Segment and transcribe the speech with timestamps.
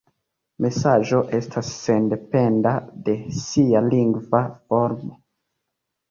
[0.65, 2.71] Mesaĝo estas sendependa
[3.09, 5.13] de sia lingva formo.